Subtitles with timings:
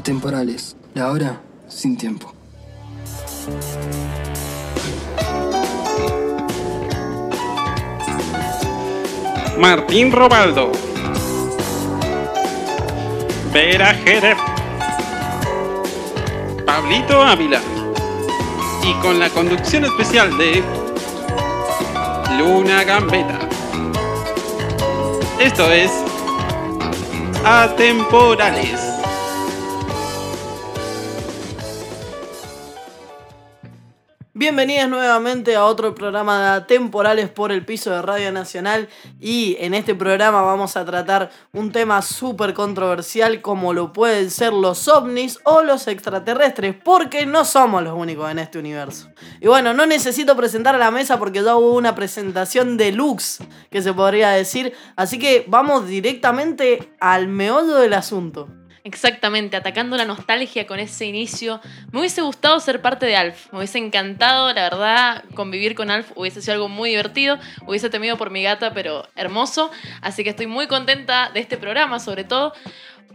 [0.00, 2.32] Atemporales, la hora sin tiempo.
[9.58, 10.72] Martín Robaldo.
[13.52, 14.38] Vera Jerez.
[16.64, 17.60] Pablito Ávila.
[18.82, 20.62] Y con la conducción especial de
[22.38, 23.38] Luna Gambeta.
[25.38, 25.90] Esto es
[27.44, 28.89] Atemporales.
[34.50, 38.88] Bienvenidas nuevamente a otro programa de Temporales por el piso de Radio Nacional
[39.20, 44.52] y en este programa vamos a tratar un tema súper controversial como lo pueden ser
[44.52, 49.08] los ovnis o los extraterrestres porque no somos los únicos en este universo.
[49.40, 53.82] Y bueno, no necesito presentar a la mesa porque ya hubo una presentación deluxe que
[53.82, 58.48] se podría decir, así que vamos directamente al meollo del asunto.
[58.92, 61.60] Exactamente, atacando la nostalgia con ese inicio.
[61.92, 66.10] Me hubiese gustado ser parte de Alf, me hubiese encantado, la verdad, convivir con Alf
[66.16, 69.70] hubiese sido algo muy divertido, hubiese temido por mi gata, pero hermoso.
[70.02, 72.52] Así que estoy muy contenta de este programa, sobre todo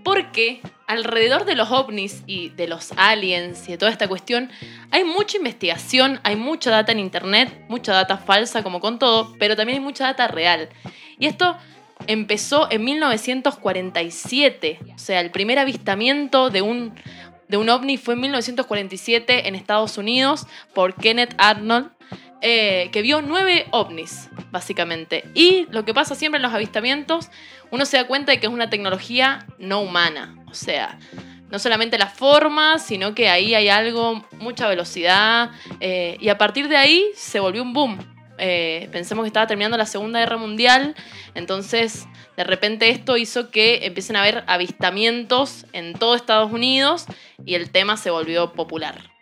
[0.05, 4.51] porque alrededor de los ovnis y de los aliens y de toda esta cuestión
[4.91, 9.57] hay mucha investigación, hay mucha data en internet, mucha data falsa como con todo, pero
[9.57, 10.69] también hay mucha data real.
[11.19, 11.57] Y esto
[12.07, 14.79] empezó en 1947.
[14.93, 16.93] O sea, el primer avistamiento de un,
[17.47, 21.91] de un ovni fue en 1947 en Estados Unidos por Kenneth Arnold,
[22.41, 25.23] eh, que vio nueve ovnis, básicamente.
[25.33, 27.29] Y lo que pasa siempre en los avistamientos,
[27.71, 30.35] uno se da cuenta de que es una tecnología no humana.
[30.47, 30.99] O sea,
[31.49, 35.51] no solamente la forma, sino que ahí hay algo, mucha velocidad.
[35.79, 39.77] Eh, y a partir de ahí se volvió un boom eh, pensemos que estaba terminando
[39.77, 40.95] la Segunda Guerra Mundial,
[41.33, 42.05] entonces
[42.37, 47.05] de repente esto hizo que empiecen a haber avistamientos en todo Estados Unidos
[47.45, 49.14] y el tema se volvió popular.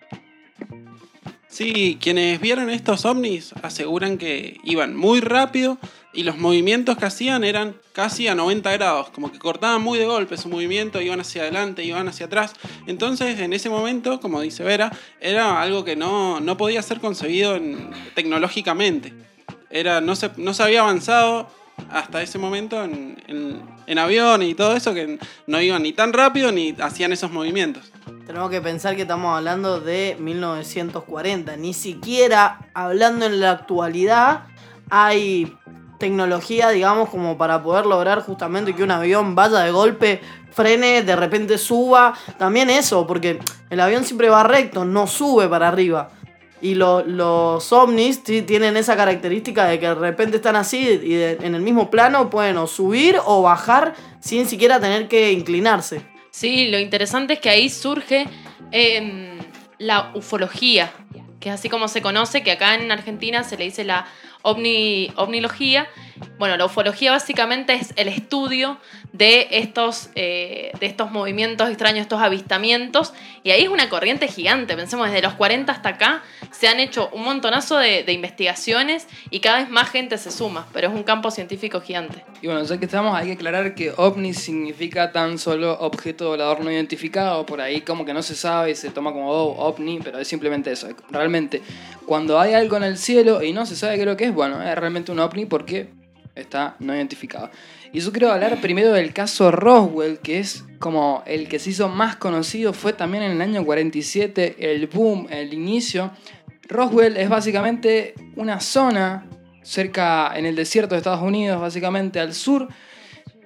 [1.53, 5.77] Sí, quienes vieron estos ovnis aseguran que iban muy rápido
[6.11, 10.07] y los movimientos que hacían eran casi a 90 grados, como que cortaban muy de
[10.07, 12.53] golpe su movimiento, iban hacia adelante, iban hacia atrás.
[12.87, 14.91] Entonces, en ese momento, como dice Vera,
[15.21, 17.59] era algo que no, podía ser concebido
[18.15, 19.13] tecnológicamente.
[19.69, 21.51] Era, no, se, no se había avanzado
[21.91, 23.61] hasta ese momento en, en,
[23.97, 27.91] avión y todo eso, que no iban ni tan rápido ni hacían esos movimientos.
[28.25, 31.57] Tenemos que pensar que estamos hablando de 1940.
[31.57, 34.45] Ni siquiera hablando en la actualidad
[34.89, 35.53] hay
[35.99, 40.21] tecnología, digamos, como para poder lograr justamente que un avión vaya de golpe,
[40.51, 42.13] frene, de repente suba.
[42.37, 43.39] También eso, porque
[43.69, 46.09] el avión siempre va recto, no sube para arriba.
[46.63, 51.61] Y los ovnis tienen esa característica de que de repente están así y en el
[51.61, 56.01] mismo plano pueden subir o bajar sin siquiera tener que inclinarse.
[56.31, 58.27] Sí, lo interesante es que ahí surge
[58.71, 59.39] em,
[59.77, 60.89] la ufología,
[61.41, 64.05] que es así como se conoce, que acá en Argentina se le dice la
[64.41, 65.89] ovni, ovnilogía.
[66.37, 68.77] Bueno, la ufología básicamente es el estudio
[69.13, 73.13] de estos, eh, de estos movimientos extraños, estos avistamientos,
[73.43, 74.75] y ahí es una corriente gigante.
[74.75, 79.59] Pensemos, desde los 40 hasta acá se han hecho un montonazo de, investigaciones y cada
[79.59, 82.23] vez más gente se suma, pero es un campo científico gigante.
[82.41, 86.61] Y bueno, ya que estamos, hay que aclarar que ovni significa tan solo objeto volador
[86.61, 89.99] no identificado, por ahí como que no se sabe y se toma como oh, ovni,
[90.03, 90.87] pero es simplemente eso.
[91.09, 91.61] Realmente,
[92.05, 94.61] cuando hay algo en el cielo y no se sabe qué lo que es, bueno,
[94.61, 95.89] es realmente un ovni porque
[96.35, 97.49] está no identificado.
[97.91, 101.89] Y yo quiero hablar primero del caso Roswell, que es como el que se hizo
[101.89, 106.11] más conocido, fue también en el año 47, el boom, el inicio.
[106.67, 109.27] Roswell es básicamente una zona
[109.61, 112.67] cerca en el desierto de Estados Unidos, básicamente al sur.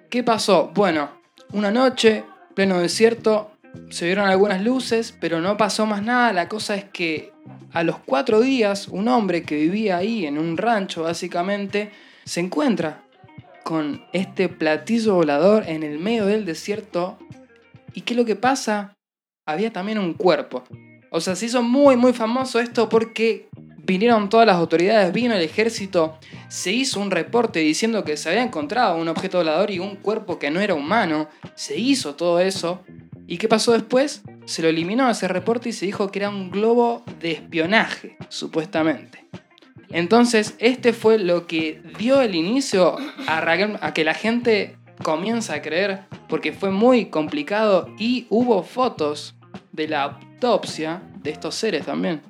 [0.09, 0.72] ¿Qué pasó?
[0.74, 1.09] Bueno,
[1.52, 2.24] una noche,
[2.56, 3.52] pleno desierto,
[3.90, 6.34] se vieron algunas luces, pero no pasó más nada.
[6.34, 7.34] La cosa es que
[7.74, 11.92] a los cuatro días, un hombre que vivía ahí en un rancho, básicamente,
[12.27, 13.03] se encuentra
[13.63, 17.18] con este platillo volador en el medio del desierto.
[17.94, 18.94] ¿Y qué es lo que pasa?
[19.45, 20.63] Había también un cuerpo.
[21.09, 23.47] O sea, se hizo muy, muy famoso esto porque
[23.85, 26.18] vinieron todas las autoridades, vino el ejército,
[26.50, 30.38] se hizo un reporte diciendo que se había encontrado un objeto volador y un cuerpo
[30.38, 31.30] que no era humano.
[31.56, 32.83] Se hizo todo eso.
[33.25, 34.21] ¿Y qué pasó después?
[34.45, 39.27] Se lo eliminó ese reporte y se dijo que era un globo de espionaje, supuestamente.
[39.89, 42.98] Entonces, este fue lo que dio el inicio
[43.28, 49.36] a, que la gente comienza a creer, porque fue muy complicado y hubo fotos
[49.72, 52.22] de la autopsia de estos seres también.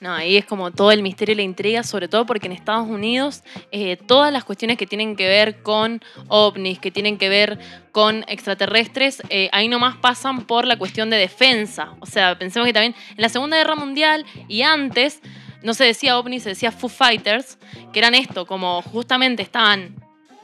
[0.00, 2.88] No, ahí es como todo el misterio y la intriga, sobre todo porque en Estados
[2.88, 7.58] Unidos eh, todas las cuestiones que tienen que ver con ovnis, que tienen que ver
[7.92, 11.96] con extraterrestres, eh, ahí nomás pasan por la cuestión de defensa.
[12.00, 15.20] O sea, pensemos que también en la Segunda Guerra Mundial y antes
[15.62, 17.58] no se decía ovnis, se decía Foo Fighters,
[17.92, 19.94] que eran esto, como justamente estaban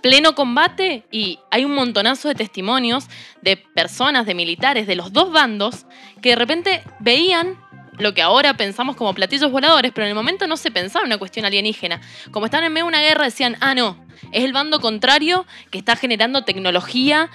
[0.03, 3.07] pleno combate y hay un montonazo de testimonios
[3.43, 5.87] de personas, de militares, de los dos bandos,
[6.23, 7.59] que de repente veían
[7.99, 11.09] lo que ahora pensamos como platillos voladores, pero en el momento no se pensaba en
[11.09, 12.01] una cuestión alienígena.
[12.31, 15.79] Como estaban en medio de una guerra, decían, ah, no, es el bando contrario que
[15.79, 17.31] está generando tecnología,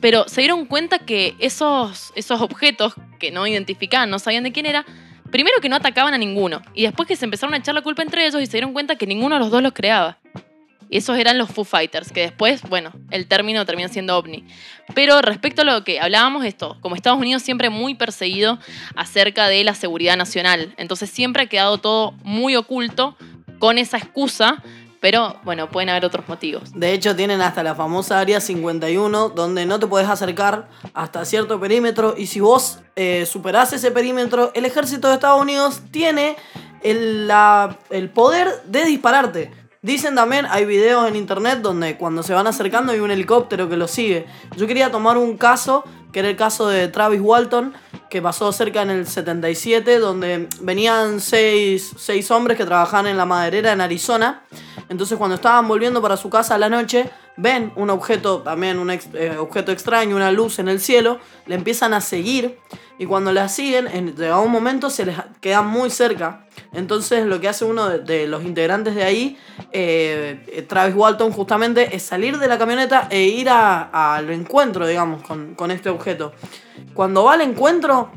[0.00, 4.66] pero se dieron cuenta que esos, esos objetos que no identificaban, no sabían de quién
[4.66, 4.86] era,
[5.30, 8.02] primero que no atacaban a ninguno, y después que se empezaron a echar la culpa
[8.02, 10.18] entre ellos y se dieron cuenta que ninguno de los dos los creaba.
[10.92, 14.44] Y esos eran los Foo Fighters, que después, bueno, el término termina siendo ovni.
[14.92, 18.58] Pero respecto a lo que hablábamos, esto, como Estados Unidos siempre muy perseguido
[18.96, 20.74] acerca de la seguridad nacional.
[20.78, 23.16] Entonces siempre ha quedado todo muy oculto
[23.60, 24.64] con esa excusa,
[25.00, 26.72] pero bueno, pueden haber otros motivos.
[26.74, 31.58] De hecho, tienen hasta la famosa área 51, donde no te puedes acercar hasta cierto
[31.58, 32.14] perímetro.
[32.16, 36.36] Y si vos eh, superás ese perímetro, el ejército de Estados Unidos tiene
[36.82, 39.50] el, la- el poder de dispararte.
[39.82, 43.78] Dicen también, hay videos en internet donde cuando se van acercando hay un helicóptero que
[43.78, 44.26] los sigue.
[44.56, 47.74] Yo quería tomar un caso, que era el caso de Travis Walton,
[48.08, 53.24] que pasó cerca en el 77, donde venían seis, seis hombres que trabajaban en la
[53.24, 54.42] maderera en Arizona.
[54.88, 58.90] Entonces cuando estaban volviendo para su casa a la noche, ven un objeto, también un
[58.90, 62.58] eh, objeto extraño, una luz en el cielo, le empiezan a seguir
[62.98, 66.44] y cuando la siguen, en un momento se les queda muy cerca.
[66.72, 69.38] Entonces lo que hace uno de, los integrantes de ahí,
[69.72, 75.22] eh, eh, Travis Walton justamente, es salir de la camioneta e ir al encuentro, digamos,
[75.22, 76.32] con, con este objeto.
[76.94, 78.10] Cuando va al encuentro,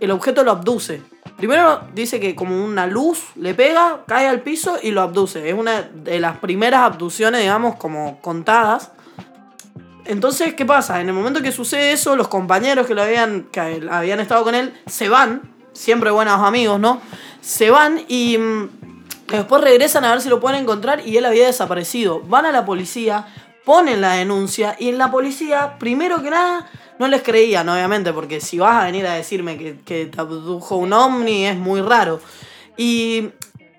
[0.00, 1.02] el objeto lo abduce.
[1.36, 5.48] Primero dice que como una luz le pega, cae al piso y lo abduce.
[5.48, 8.90] Es una de las primeras abducciones, digamos, como contadas.
[10.04, 11.00] Entonces, ¿qué pasa?
[11.00, 13.60] En el momento que sucede eso, los compañeros que, lo habían, que
[13.90, 15.49] habían estado con él se van.
[15.72, 17.00] Siempre buenos amigos, ¿no?
[17.40, 18.68] Se van y mm,
[19.28, 22.20] después regresan a ver si lo pueden encontrar y él había desaparecido.
[22.20, 23.26] Van a la policía,
[23.64, 26.68] ponen la denuncia y en la policía, primero que nada,
[26.98, 30.76] no les creían, obviamente, porque si vas a venir a decirme que, que te abdujo
[30.76, 32.20] un ovni es muy raro.
[32.76, 33.30] Y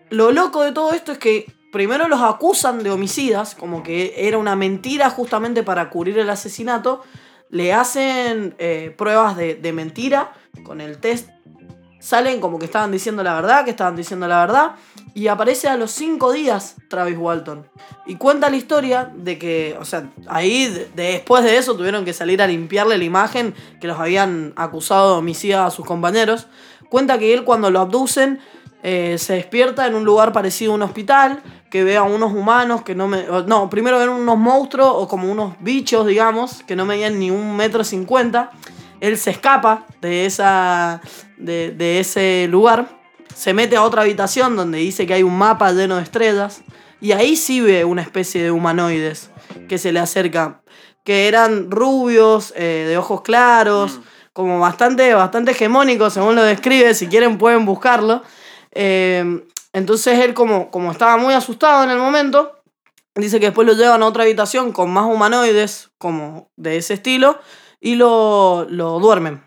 [0.10, 4.38] lo loco de todo esto es que primero los acusan de homicidas, como que era
[4.38, 7.04] una mentira justamente para cubrir el asesinato.
[7.50, 10.34] Le hacen eh, pruebas de, de mentira
[10.64, 11.30] con el test.
[12.02, 14.72] Salen como que estaban diciendo la verdad, que estaban diciendo la verdad.
[15.14, 17.68] Y aparece a los cinco días Travis Walton.
[18.08, 22.14] Y cuenta la historia de que, o sea, ahí de- después de eso tuvieron que
[22.14, 26.48] salir a limpiarle la imagen que los habían acusado de homicida a sus compañeros.
[26.90, 28.40] Cuenta que él cuando lo abducen
[28.84, 32.82] eh, se despierta en un lugar parecido a un hospital, que ve a unos humanos
[32.82, 33.26] que no me...
[33.46, 37.56] No, primero ven unos monstruos o como unos bichos, digamos, que no medían ni un
[37.56, 38.50] metro cincuenta.
[39.02, 41.02] Él se escapa de, esa,
[41.38, 43.02] de, de ese lugar,
[43.36, 46.62] se mete a otra habitación donde dice que hay un mapa lleno de estrellas,
[47.02, 49.32] y ahí sí ve una especie de humanoides
[49.68, 50.62] que se le acerca,
[51.04, 54.00] que eran rubios, eh, de ojos claros,
[54.34, 58.22] como bastante, bastante hegemónicos, según lo describe, si quieren pueden buscarlo.
[58.72, 59.44] Eh,
[59.74, 62.52] entonces él como, como estaba muy asustado en el momento,
[63.16, 67.40] dice que después lo llevan a otra habitación con más humanoides, como de ese estilo,
[67.82, 69.44] y lo, lo duermen.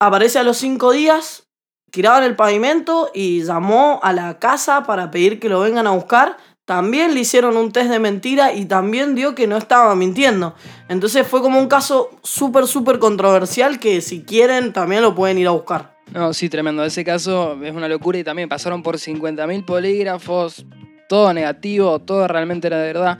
[0.00, 1.48] Aparece a los cinco días,
[1.90, 5.92] tirado en el pavimento, y llamó a la casa para pedir que lo vengan a
[5.92, 6.36] buscar.
[6.64, 10.54] También le hicieron un test de mentira y también dio que no estaba mintiendo.
[10.88, 15.48] Entonces fue como un caso súper, súper controversial que si quieren también lo pueden ir
[15.48, 15.96] a buscar.
[16.12, 16.84] No, sí, tremendo.
[16.84, 20.64] Ese caso es una locura y también pasaron por 50.000 polígrafos,
[21.08, 23.18] todo negativo, todo realmente era de verdad.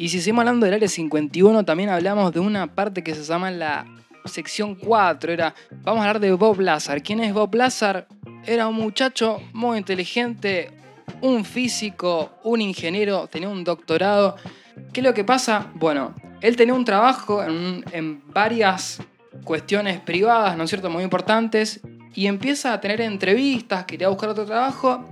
[0.00, 3.50] Y si seguimos hablando del área 51, también hablamos de una parte que se llama
[3.50, 3.84] la
[4.26, 5.32] sección 4.
[5.32, 7.02] Era, vamos a hablar de Bob Lazar.
[7.02, 8.06] ¿Quién es Bob Lazar?
[8.46, 10.70] Era un muchacho muy inteligente,
[11.20, 14.36] un físico, un ingeniero, tenía un doctorado.
[14.92, 15.66] ¿Qué es lo que pasa?
[15.74, 19.02] Bueno, él tenía un trabajo en, en varias
[19.42, 21.80] cuestiones privadas, ¿no es cierto?, muy importantes,
[22.14, 25.08] y empieza a tener entrevistas, quería buscar otro trabajo,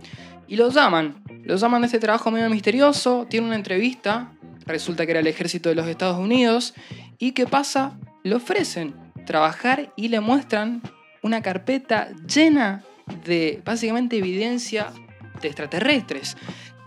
[0.46, 1.16] y lo llaman.
[1.42, 4.30] Lo llaman a este trabajo medio misterioso, tiene una entrevista,
[4.66, 6.74] resulta que era el ejército de los Estados Unidos,
[7.18, 7.98] y ¿qué pasa?
[8.22, 8.94] Le ofrecen
[9.24, 10.82] trabajar y le muestran
[11.22, 12.84] una carpeta llena
[13.24, 14.92] de básicamente evidencia
[15.40, 16.36] de extraterrestres.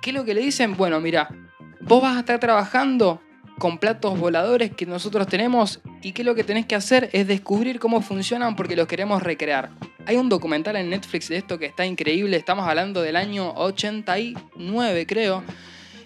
[0.02, 0.76] ¿Qué es lo que le dicen?
[0.76, 1.30] Bueno, mira,
[1.82, 3.22] vos vas a estar trabajando
[3.60, 7.28] con platos voladores que nosotros tenemos y qué es lo que tenés que hacer es
[7.28, 9.70] descubrir cómo funcionan porque los queremos recrear.
[10.06, 12.38] Hay un documental en Netflix de esto que está increíble.
[12.38, 15.44] Estamos hablando del año 89, creo.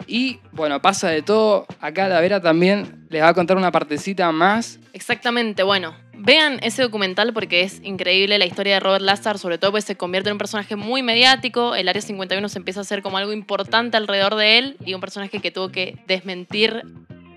[0.08, 1.66] Y bueno, pasa de todo.
[1.80, 4.80] Acá la Vera también les va a contar una partecita más.
[4.94, 5.96] Exactamente, bueno.
[6.16, 9.98] Vean ese documental porque es increíble la historia de Robert Lazar, sobre todo porque se
[9.98, 11.76] convierte en un personaje muy mediático.
[11.76, 15.02] El Área 51 se empieza a hacer como algo importante alrededor de él y un
[15.02, 16.84] personaje que tuvo que desmentir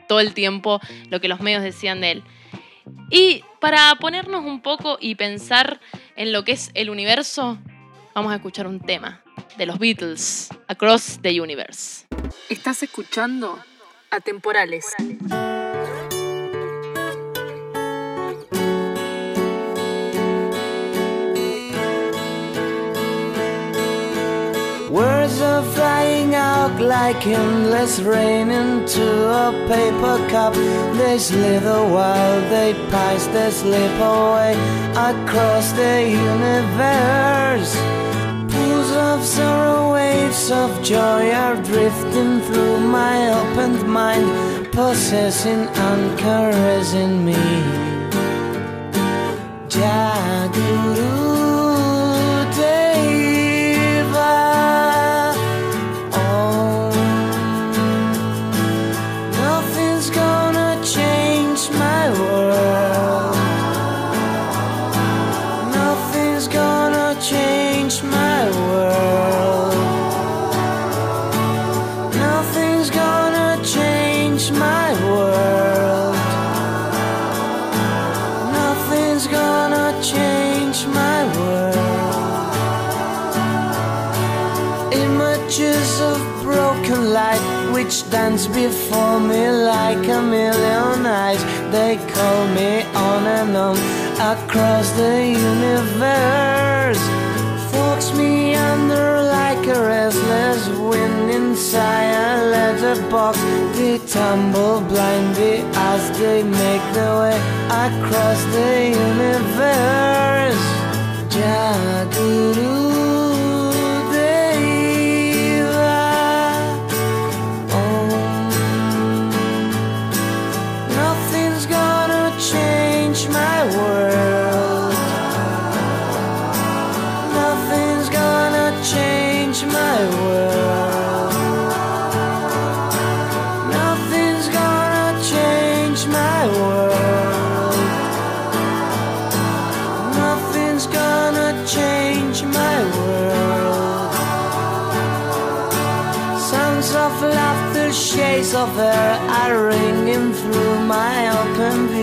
[0.06, 0.80] todo el tiempo
[1.10, 2.24] lo que los medios decían de él.
[3.10, 5.80] Y para ponernos un poco y pensar
[6.14, 7.58] en lo que es el universo,
[8.14, 9.22] vamos a escuchar un tema
[9.56, 12.06] de los Beatles, Across the Universe.
[12.48, 13.58] Estás escuchando
[14.10, 14.84] Atemporales.
[24.90, 30.54] Words are flying out like endless rain into a paper cup.
[30.96, 34.54] They slither while they pass, they slip away
[34.94, 37.76] across the universe.
[38.66, 44.26] Pools of sorrow, waves of joy are drifting through my opened mind,
[44.72, 47.42] possessing and caressing me.
[49.68, 51.35] Jaguru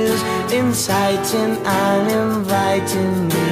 [0.03, 3.51] views, inciting and inviting me.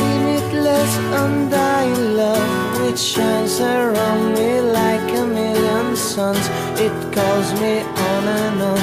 [0.00, 0.92] Limitless,
[1.22, 6.46] undying love which shines around me like a million suns.
[6.84, 8.80] It calls me on and on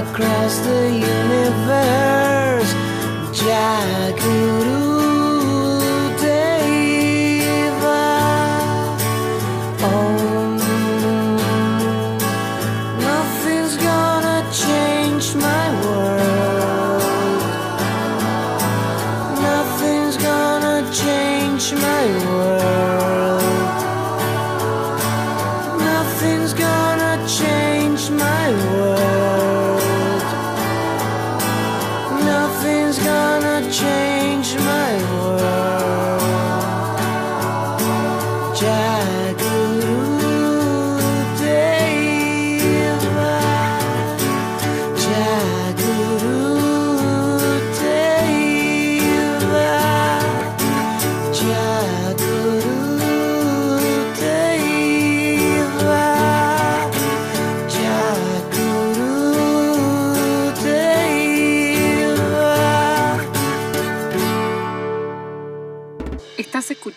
[0.00, 0.82] across the
[1.18, 2.72] universe.
[3.38, 4.93] Jaguru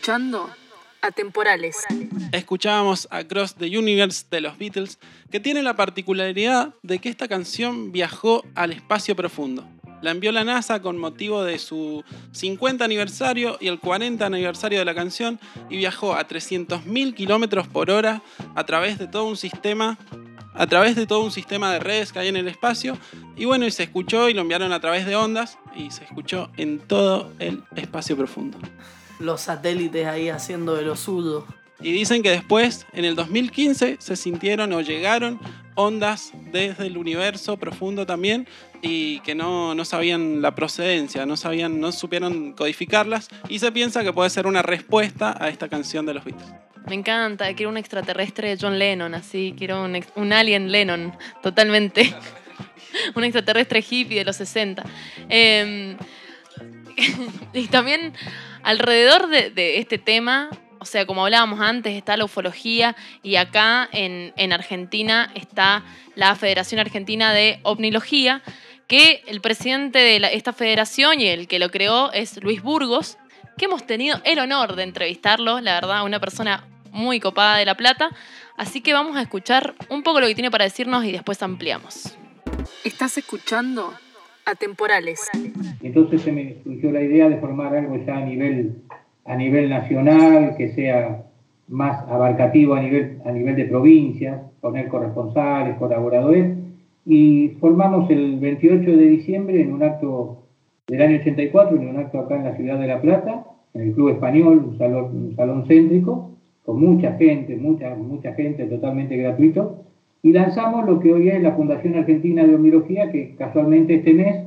[0.08, 0.50] escuchando
[1.02, 1.76] Atemporales.
[2.32, 5.00] Escuchábamos Across the Universe de los Beatles,
[5.30, 9.68] que tiene la particularidad de que esta canción viajó al espacio profundo.
[10.02, 14.86] La envió la NASA con motivo de su 50 aniversario y el 40 aniversario de
[14.86, 18.22] la canción y viajó a 300.000 kilómetros por hora
[18.56, 19.98] a través de todo un sistema
[20.54, 22.98] a través de todo un sistema de redes que hay en el espacio
[23.36, 26.50] y bueno y se escuchó y lo enviaron a través de ondas y se escuchó
[26.56, 28.58] en todo el espacio profundo.
[29.20, 31.46] Los satélites ahí haciendo de lo sudo.
[31.80, 35.40] Y dicen que después, en el 2015, se sintieron o llegaron
[35.76, 38.48] ondas desde el universo profundo también
[38.82, 44.04] y que no, no sabían la procedencia, no, sabían, no supieron codificarlas y se piensa
[44.04, 46.48] que puede ser una respuesta a esta canción de los Beatles.
[46.88, 52.16] Me encanta, quiero un extraterrestre de John Lennon, así, quiero un, un alien Lennon, totalmente.
[53.16, 54.84] un extraterrestre hippie de los 60.
[55.30, 55.96] Eh,
[57.54, 58.14] y también
[58.64, 60.50] alrededor de, este tema,
[60.80, 65.84] o sea, como hablábamos antes, está la ufología y acá en, en Argentina está
[66.16, 68.42] la Federación Argentina de Ovnilogía,
[68.88, 73.18] que el presidente de esta federación y el que lo creó es Luis Burgos,
[73.58, 77.76] que hemos tenido el honor de entrevistarlo, la verdad, una persona muy copada de La
[77.76, 78.10] Plata.
[78.56, 82.16] Así que vamos a escuchar un poco lo que tiene para decirnos y después ampliamos.
[82.84, 83.94] Estás escuchando
[84.48, 85.30] Atemporales.
[85.84, 88.78] Entonces se me surgió la idea de formar algo ya a nivel,
[89.26, 91.26] a nivel nacional, que sea
[91.68, 96.58] más abarcativo a nivel, a nivel de provincias, poner corresponsales, colaboradores,
[97.06, 100.44] y formamos el 28 de diciembre en un acto
[100.88, 103.94] del año 84, en un acto acá en la ciudad de La Plata, en el
[103.94, 106.32] Club Español, un salón, un salón céntrico,
[106.66, 109.87] con mucha gente, mucha, mucha gente, totalmente gratuito,
[110.24, 114.46] y lanzamos lo que hoy es la Fundación Argentina de Omnilogía, que casualmente este mes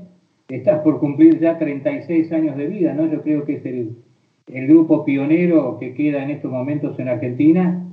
[0.48, 3.06] está por cumplir ya 36 años de vida, ¿no?
[3.10, 3.92] Yo creo que es el,
[4.52, 7.86] el grupo pionero que queda en estos momentos en Argentina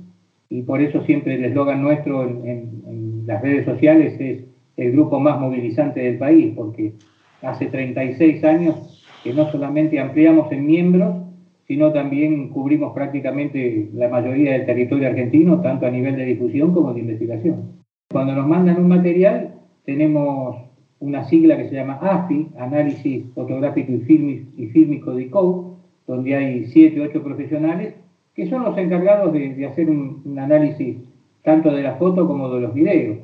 [0.50, 4.44] y por eso siempre el eslogan nuestro en- en las redes sociales es
[4.76, 6.94] el grupo más movilizante del país, porque
[7.42, 11.14] hace 36 años que no solamente ampliamos en miembros,
[11.68, 16.94] sino también cubrimos prácticamente la mayoría del territorio argentino, tanto a nivel de difusión como
[16.94, 17.84] de investigación.
[18.10, 20.56] Cuando nos mandan un material, tenemos
[20.98, 27.00] una sigla que se llama AFI, Análisis Fotográfico y, Fílmico, de CODE, donde hay siete
[27.00, 27.94] o ocho profesionales
[28.34, 30.96] que son los encargados de, hacer un, un análisis
[31.42, 33.18] tanto de la foto como de los videos.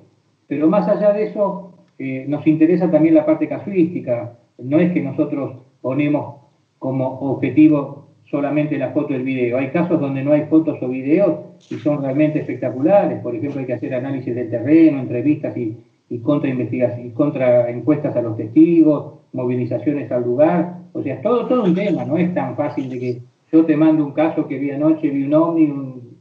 [0.49, 4.37] Pero más allá de eso, eh, nos interesa también la parte casuística.
[4.59, 6.41] No es que nosotros ponemos
[6.79, 8.04] como objetivo
[8.35, 9.59] solamente la foto y el video.
[9.59, 11.39] Hay casos donde no hay fotos o videos
[11.71, 13.21] y son realmente espectaculares.
[13.21, 15.77] Por ejemplo, hay que hacer análisis del terreno, entrevistas y,
[16.11, 20.79] y contra y contra encuestas a los testigos, movilizaciones al lugar.
[20.93, 24.05] O sea, todo, todo un tema, no es tan fácil de que yo te mando
[24.05, 26.19] un caso que vi anoche, vi un ovni un-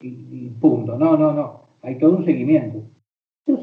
[0.00, 0.98] y punto.
[0.98, 1.60] No, no, no.
[1.82, 2.82] Hay todo un seguimiento.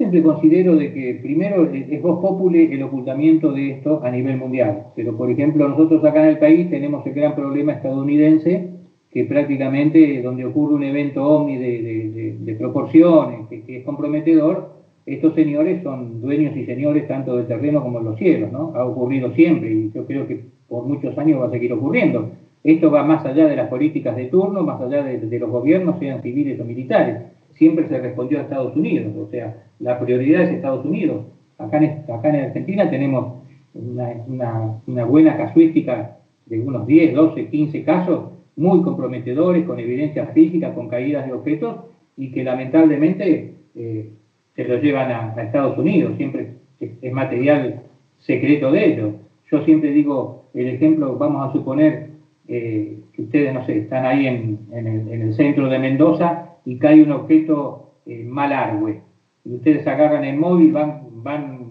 [0.09, 4.85] Siempre considero de que primero es voz populi el ocultamiento de esto a nivel mundial.
[4.95, 8.69] Pero, por ejemplo, nosotros acá en el país tenemos el gran problema estadounidense
[9.11, 13.83] que prácticamente donde ocurre un evento ovni de, de- de- de proporciones, que, que es
[13.83, 14.71] comprometedor,
[15.05, 18.71] estos señores son dueños y señores tanto del terreno como de los cielos, ¿no?
[18.75, 22.31] Ha ocurrido siempre y yo creo que por muchos años va a seguir ocurriendo.
[22.63, 25.99] Esto va más allá de las políticas de turno, más allá de, de los gobiernos,
[25.99, 27.15] sean civiles o militares.
[27.59, 31.25] Siempre se respondió a Estados Unidos, o sea, la prioridad es Estados Unidos.
[31.57, 33.33] Acá en, acá en Argentina tenemos
[33.73, 40.73] una, una- buena casuística de unos 10, 12, 15 casos muy comprometedores, con evidencia física,
[40.73, 41.81] con caídas de objetos,
[42.15, 44.09] y que lamentablemente eh,
[44.55, 47.81] se los llevan a, Estados Unidos, siempre es, material
[48.19, 49.09] secreto de ellos.
[49.51, 52.11] Yo siempre digo, el ejemplo, vamos a suponer
[52.47, 57.01] eh, que ustedes, no sé, están ahí en, en el centro de Mendoza y cae
[57.03, 59.01] un objeto eh, malargüe.
[59.45, 61.69] Y ustedes agarran el móvil, van, van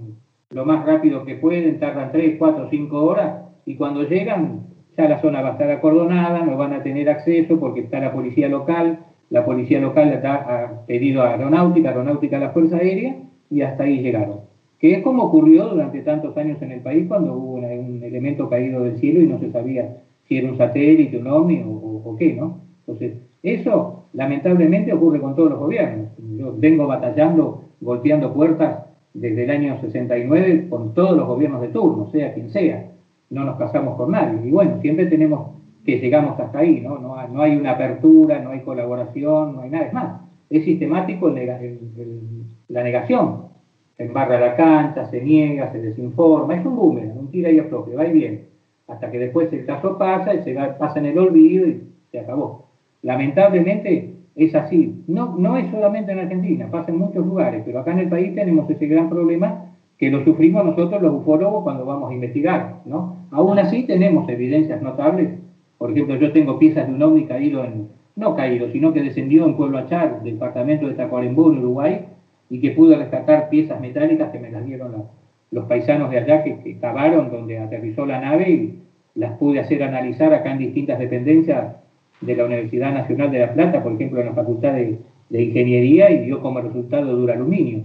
[0.50, 3.30] lo más rápido que pueden, tardan 3, 4, 5 horas
[3.64, 7.60] y cuando llegan ya la zona va a estar acordonada, no van a tener acceso
[7.60, 8.98] porque está la policía local,
[9.30, 13.14] la policía local le ha pedido a aeronáutica, aeronáutica a la Fuerza Aérea
[13.50, 14.40] y hasta ahí llegaron.
[14.80, 18.48] Que es como ocurrió durante tantos años en el país cuando hubo una- un elemento
[18.48, 22.02] caído del cielo y no se sabía si era un satélite, un ovni o, o-
[22.10, 22.58] o qué, ¿no?
[22.80, 26.08] Entonces, eso lamentablemente ocurre con todos los gobiernos.
[26.36, 32.06] Yo vengo batallando, golpeando puertas desde el año 69 con todos los gobiernos de turno,
[32.10, 32.90] sea quien sea.
[33.30, 34.46] No nos casamos con nadie.
[34.48, 35.50] Y bueno, siempre tenemos
[35.84, 36.98] que llegamos hasta ahí, ¿no?
[36.98, 39.86] No hay, una apertura, no hay colaboración, no hay nada.
[39.86, 43.48] Es más, es sistemático la negación.
[43.96, 46.54] Se embarra la cancha, se niega, se desinforma.
[46.54, 48.44] Es un boomerang, un tira y afloje, va y viene.
[48.86, 52.20] Hasta que después el caso pasa y se va- pasa en el olvido y se
[52.20, 52.67] acabó.
[53.02, 55.02] Lamentablemente es así.
[55.06, 58.34] No, no es solamente en Argentina, pasa en muchos lugares, pero acá en el país
[58.34, 59.64] tenemos ese gran problema
[59.98, 63.16] que lo sufrimos nosotros los ufólogos cuando vamos a investigar, ¿no?
[63.32, 65.30] Aún así tenemos evidencias notables.
[65.76, 69.44] Por ejemplo, yo tengo piezas de un ovni caído en, no caído, sino que descendió
[69.44, 72.06] en Pueblo Achar, departamento de Tacuarembó, en Uruguay,
[72.48, 75.04] y que pude rescatar piezas metálicas que me las dieron
[75.50, 78.78] los paisanos de allá que, que cavaron donde aterrizó la nave y
[79.14, 81.74] las pude hacer analizar acá en distintas dependencias
[82.20, 86.10] de la Universidad Nacional de La Plata, por ejemplo, en la Facultad de, de Ingeniería,
[86.10, 87.84] y dio como resultado duro aluminio.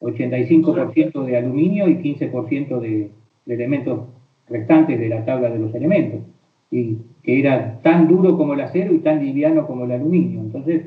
[0.00, 3.10] 85% de aluminio y 15% de,
[3.46, 4.08] de elementos
[4.48, 6.20] restantes de la tabla de los elementos.
[6.70, 10.40] Y que era tan duro como el acero y tan liviano como el aluminio.
[10.40, 10.82] Entonces,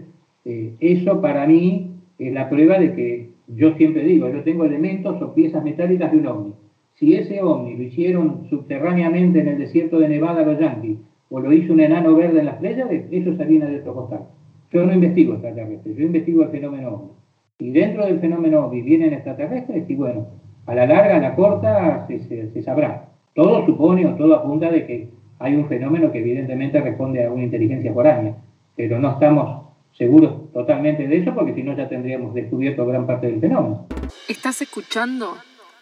[0.45, 5.21] eh, eso para mí es la prueba de que yo siempre digo, yo tengo elementos
[5.21, 6.53] o piezas metálicas de un ovni.
[6.95, 10.97] Si ese ovni lo hicieron subterráneamente en el desierto de Nevada los Yankees,
[11.31, 14.27] o lo hizo un enano verde en las playas, eso salía de otro costado.
[14.71, 17.11] Yo no investigo extraterrestres, yo investigo el fenómeno ovni.
[17.59, 20.27] Y dentro del fenómeno ovni vienen extraterrestres y bueno,
[20.65, 23.09] a la larga, a la corta, se, sabrá.
[23.33, 27.43] Todo supone o todo apunta de que hay un fenómeno que evidentemente responde a una
[27.43, 28.35] inteligencia foránea,
[28.75, 33.27] pero no estamos seguros totalmente de eso porque si no ya tendríamos descubierto gran parte
[33.27, 33.87] del fenómeno.
[34.27, 35.35] Estás escuchando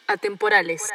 [0.07, 0.91] Atemporales.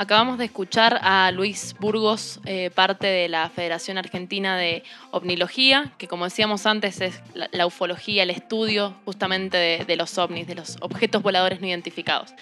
[0.00, 6.06] Acabamos de escuchar a Luis Burgos, eh, parte de la Federación Argentina de Ovnilogía, que
[6.06, 10.76] como decíamos antes es la, ufología, el estudio justamente de, de, los ovnis, de los
[10.82, 12.32] objetos voladores no identificados.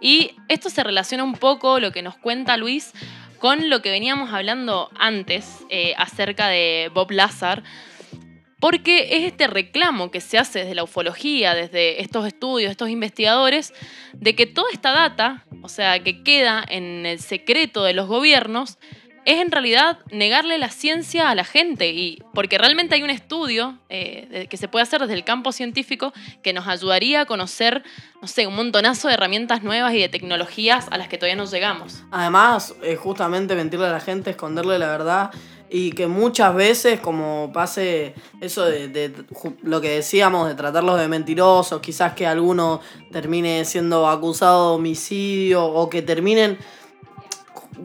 [0.00, 2.92] Y esto se relaciona un poco, lo que nos cuenta Luis,
[3.38, 7.62] con lo que veníamos hablando antes eh, acerca de Bob Lazar,
[8.60, 13.72] porque es este reclamo que se hace desde la ufología, desde estos estudios, estos investigadores,
[14.12, 18.78] de que toda esta data, o sea, que queda en el secreto de los gobiernos,
[19.28, 23.78] es en realidad negarle la ciencia a la gente, y porque realmente hay un estudio
[23.90, 27.84] eh, que se puede hacer desde el campo científico que nos ayudaría a conocer,
[28.22, 31.44] no sé, un montonazo de herramientas nuevas y de tecnologías a las que todavía no
[31.44, 32.04] llegamos.
[32.10, 35.30] Además, eh, justamente mentirle a la gente, esconderle la verdad,
[35.70, 39.12] y que muchas veces, como pase eso de,
[39.62, 42.80] lo que decíamos, de tratarlos de mentirosos, quizás que alguno
[43.12, 46.58] termine siendo acusado de homicidio o que terminen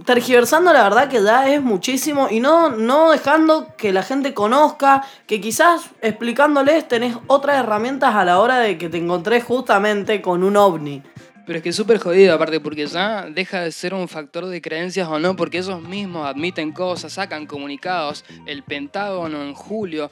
[0.05, 5.03] tergiversando la verdad que ya es muchísimo y no, no dejando que la gente conozca,
[5.27, 10.43] que quizás explicándoles tenés otras herramientas a la hora de que te encontrés justamente con
[10.43, 11.03] un ovni.
[11.45, 14.61] Pero es que es súper jodido, aparte, porque ya deja de ser un factor de
[14.61, 18.23] creencias o no, porque ellos mismos admiten cosas, sacan comunicados.
[18.45, 20.09] El Pentágono en julio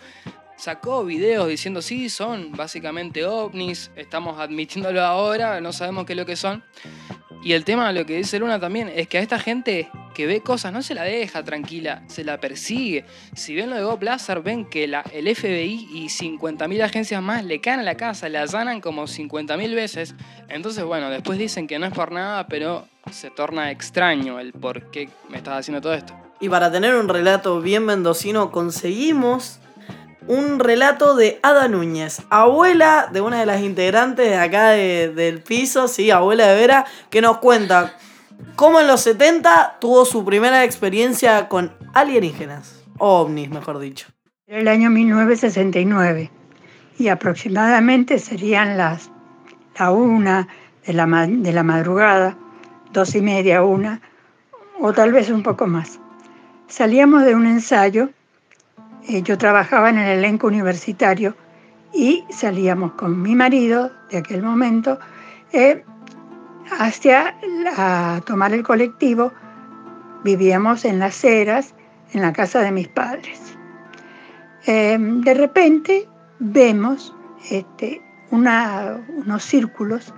[0.61, 6.25] sacó videos diciendo, sí, son básicamente ovnis, estamos admitiéndolo ahora, no sabemos qué es lo
[6.27, 6.63] que son.
[7.43, 10.41] Y el tema, lo que dice Luna también, es que a esta gente que ve
[10.41, 13.05] cosas no se la deja tranquila, se la persigue.
[13.33, 17.43] Si ven lo de Bob Lazar, ven que la, el FBI y 50.000 agencias más
[17.43, 20.13] le caen a la casa, la allanan como 50.000 veces.
[20.47, 24.91] Entonces, bueno, después dicen que no es por nada, pero se torna extraño el por
[24.91, 26.13] qué me estás haciendo todo esto.
[26.39, 29.59] Y para tener un relato bien mendocino, conseguimos
[30.27, 35.41] un relato de Ada Núñez, abuela de una de las integrantes de acá de, del
[35.41, 37.97] piso, sí, abuela de Vera, que nos cuenta
[38.55, 44.07] cómo en los 70 tuvo su primera experiencia con alienígenas, ovnis, mejor dicho.
[44.47, 46.31] El año 1969
[46.97, 49.09] y aproximadamente serían las
[49.79, 50.47] la una
[50.85, 52.37] de la, de la madrugada,
[52.91, 54.01] dos y media, una,
[54.79, 55.99] o tal vez un poco más.
[56.67, 58.09] Salíamos de un ensayo
[59.07, 61.35] eh, yo trabajaba en el elenco universitario
[61.93, 64.99] y salíamos con mi marido de aquel momento
[65.51, 65.83] eh,
[66.79, 67.35] hacia
[68.25, 69.31] tomar el colectivo.
[70.23, 71.73] Vivíamos en las eras,
[72.13, 73.57] en la casa de mis padres.
[74.67, 76.07] Eh, de repente
[76.39, 77.15] vemos
[77.49, 80.13] este, una, unos círculos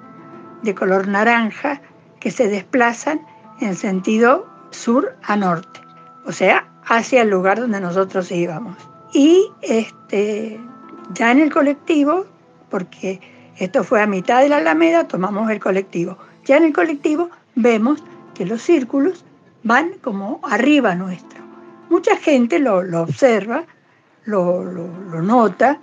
[0.63, 1.81] de color naranja
[2.19, 3.21] que se desplazan
[3.61, 5.79] en sentido sur a norte,
[6.25, 8.77] o sea, hacia el lugar donde nosotros íbamos.
[9.13, 10.59] Y este,
[11.13, 12.25] ya en el colectivo,
[12.69, 13.21] porque
[13.57, 16.17] esto fue a mitad de la Alameda, tomamos el colectivo.
[16.45, 19.23] Ya en el colectivo vemos que los círculos
[19.63, 21.41] van como arriba nuestro.
[21.89, 23.65] Mucha gente lo, lo observa,
[24.25, 25.79] lo, lo, lo, nota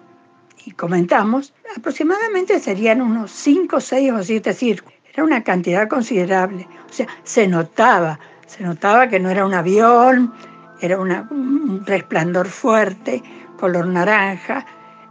[0.65, 1.55] y comentamos.
[1.77, 4.99] Aproximadamente serían unos 5, 6 o 7 círculos.
[5.13, 6.67] Era una cantidad considerable.
[6.89, 10.33] O sea, se notaba, se notaba que no era un avión,
[10.81, 13.23] era un resplandor fuerte,
[13.59, 14.65] color naranja,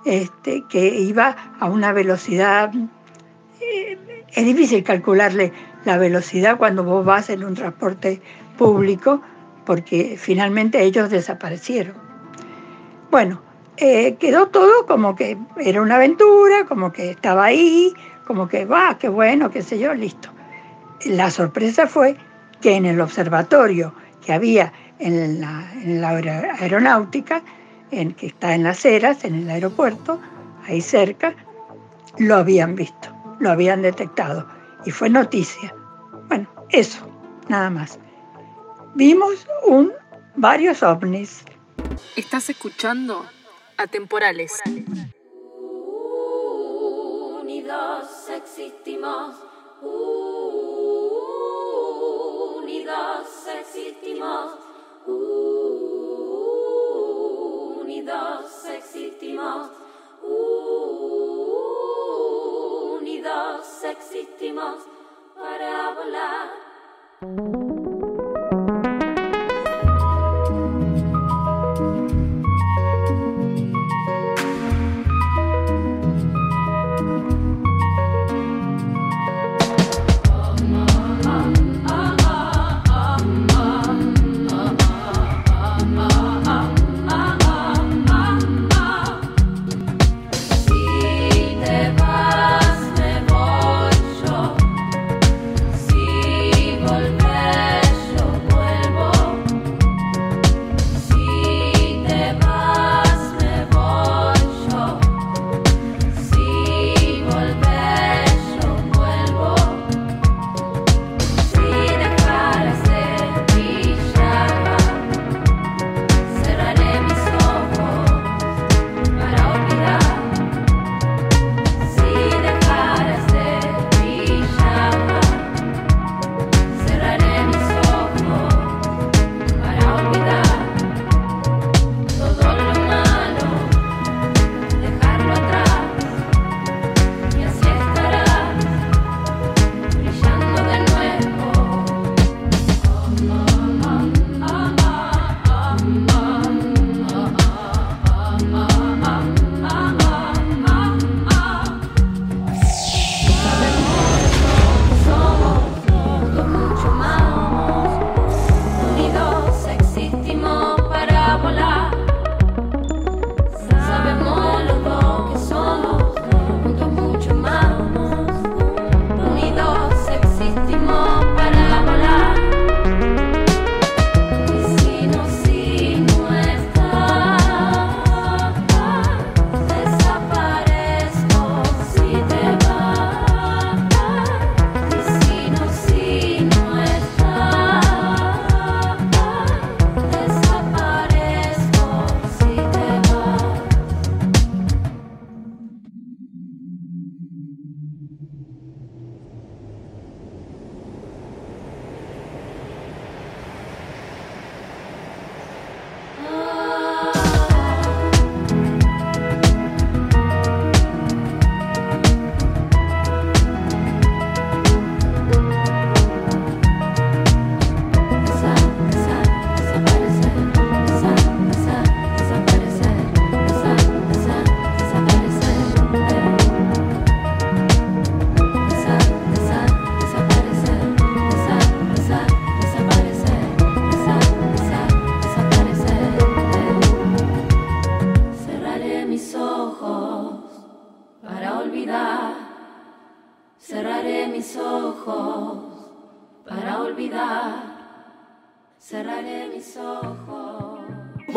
[0.05, 2.71] este, que iba a una velocidad...
[3.61, 3.97] Eh,
[4.31, 5.51] es difícil calcularle
[5.85, 8.21] la velocidad cuando vos vas en un transporte
[8.57, 9.21] público,
[9.65, 11.95] porque finalmente ellos desaparecieron.
[13.09, 13.41] Bueno,
[13.77, 17.93] eh, quedó todo como que era una aventura, como que estaba ahí,
[18.27, 20.29] como que va, qué bueno, qué sé yo, listo.
[21.05, 22.15] La sorpresa fue
[22.61, 26.09] que en el observatorio que había en la, en la
[26.59, 27.41] aeronáutica,
[27.91, 30.19] en, que está en las eras, en el aeropuerto,
[30.67, 31.33] ahí cerca,
[32.17, 33.09] lo habían visto,
[33.39, 34.47] lo habían detectado
[34.85, 35.73] y fue noticia.
[36.27, 37.07] Bueno, eso,
[37.47, 37.99] nada más.
[38.95, 39.91] Vimos un,
[40.35, 41.43] varios ovnis.
[42.15, 43.25] Estás escuchando
[43.77, 44.59] Atemporales.
[47.41, 49.35] Unidos existimos.
[52.61, 53.27] Unidos
[53.61, 54.68] existimos.
[57.81, 59.69] Unidos existimos.
[62.99, 64.77] Unidos existimos
[65.35, 67.58] para volar.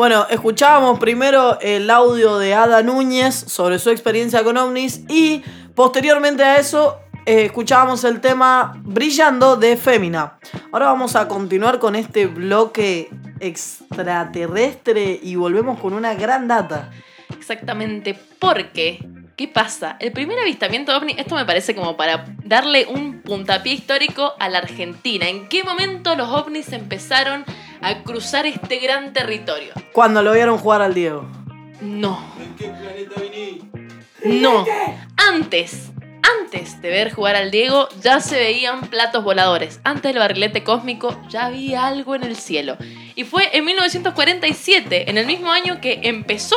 [0.03, 5.41] Bueno, escuchábamos primero el audio de Ada Núñez sobre su experiencia con ovnis y
[5.75, 10.39] posteriormente a eso eh, escuchábamos el tema Brillando de Fémina.
[10.73, 16.91] Ahora vamos a continuar con este bloque extraterrestre y volvemos con una gran data.
[17.37, 19.97] Exactamente, porque, ¿qué pasa?
[19.99, 24.59] El primer avistamiento ovni, esto me parece como para darle un puntapié histórico a la
[24.59, 25.27] Argentina.
[25.27, 27.45] ¿En qué momento los ovnis empezaron
[27.81, 29.73] a cruzar este gran territorio?
[29.91, 31.27] Cuando lo vieron jugar al Diego.
[31.81, 34.39] No, ¿En qué planeta viniste?
[34.41, 34.65] no.
[35.17, 35.91] Antes,
[36.39, 39.81] antes de ver jugar al Diego, ya se veían platos voladores.
[39.83, 42.77] Antes del barrilete cósmico, ya había algo en el cielo.
[43.15, 46.55] Y fue en 1947, en el mismo año que empezó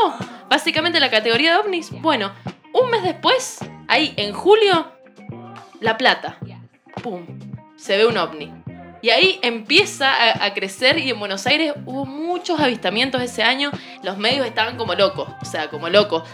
[0.49, 1.91] básicamente la categoría de ovnis.
[1.91, 2.33] Bueno,
[2.77, 3.59] un mes después,
[3.89, 4.93] ahí en julio,
[5.81, 6.39] La Plata.
[7.03, 7.27] ¡Pum!
[7.77, 8.53] Se ve un ovni.
[9.03, 13.71] Y ahí empieza a, crecer y en Buenos Aires hubo muchos avistamientos ese año.
[14.03, 16.25] Los medios estaban como locos, o sea, como locos.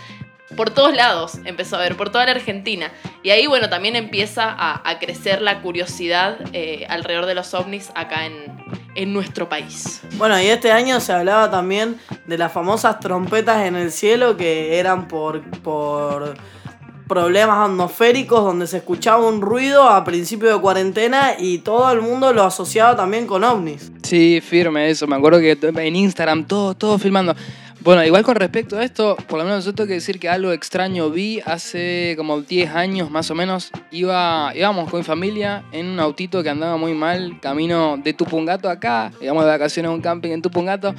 [0.56, 2.92] Por todos lados empezó a ver, por toda la Argentina.
[3.22, 7.90] Y ahí, bueno, también empieza a, a crecer la curiosidad eh, alrededor de los ovnis
[7.94, 8.34] acá en,
[8.94, 10.02] en nuestro país.
[10.16, 14.78] Bueno, y este año se hablaba también de las famosas trompetas en el cielo que
[14.78, 16.34] eran por, por
[17.08, 22.32] problemas atmosféricos donde se escuchaba un ruido a principio de cuarentena y todo el mundo
[22.32, 23.92] lo asociaba también con ovnis.
[24.02, 25.06] Sí, firme eso.
[25.06, 27.34] Me acuerdo que en Instagram todos, todos filmando.
[27.84, 30.52] Bueno, igual con respecto a esto, por lo menos yo tengo que decir que algo
[30.52, 33.72] extraño vi hace como 10 años más o menos.
[33.90, 38.70] Iba, íbamos con mi familia en un autito que andaba muy mal, camino de Tupungato
[38.70, 40.94] acá, íbamos de vacaciones a un camping en Tupungato.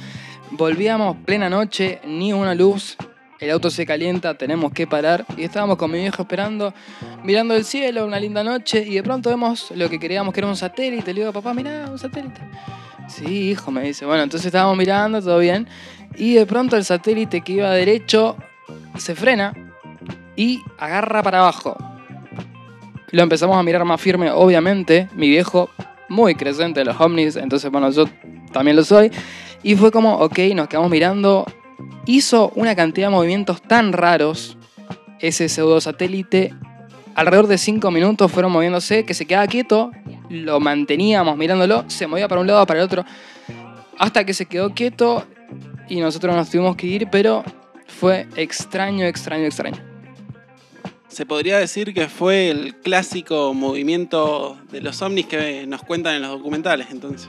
[0.50, 2.98] Volvíamos plena noche, ni una luz,
[3.40, 5.24] el auto se calienta, tenemos que parar.
[5.38, 6.74] Y estábamos con mi viejo esperando,
[7.22, 10.48] mirando el cielo, una linda noche, y de pronto vemos lo que queríamos que era
[10.48, 11.14] un satélite.
[11.14, 12.42] Le digo, papá, mirá, un satélite.
[13.08, 14.06] Sí, hijo, me dice.
[14.06, 15.68] Bueno, entonces estábamos mirando, todo bien.
[16.16, 18.36] Y de pronto el satélite que iba derecho
[18.96, 19.52] se frena
[20.36, 21.76] y agarra para abajo.
[23.10, 25.08] Lo empezamos a mirar más firme, obviamente.
[25.14, 25.70] Mi viejo,
[26.08, 28.06] muy creyente de los ovnis, entonces, bueno, yo
[28.52, 29.10] también lo soy.
[29.62, 31.46] Y fue como, ok, nos quedamos mirando.
[32.06, 34.58] Hizo una cantidad de movimientos tan raros
[35.20, 36.54] ese pseudo satélite.
[37.14, 39.92] Alrededor de 5 minutos fueron moviéndose, que se quedaba quieto,
[40.28, 43.04] lo manteníamos mirándolo, se movía para un lado, para el otro,
[43.98, 45.26] hasta que se quedó quieto
[45.88, 47.44] y nosotros nos tuvimos que ir, pero
[47.86, 49.78] fue extraño, extraño, extraño.
[51.08, 56.22] Se podría decir que fue el clásico movimiento de los ovnis que nos cuentan en
[56.22, 57.28] los documentales, entonces.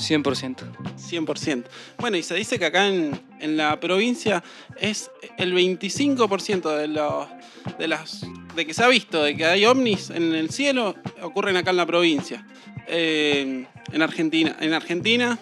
[0.00, 0.56] 100%.
[0.96, 1.64] 100%.
[1.98, 4.42] Bueno, y se dice que acá en, en la provincia
[4.80, 7.26] es el 25% de los
[7.78, 11.56] de las de que se ha visto de que hay ovnis en el cielo ocurren
[11.56, 12.46] acá en la provincia.
[12.86, 15.38] Eh, en Argentina, en Argentina